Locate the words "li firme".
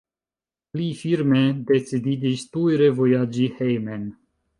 0.79-1.41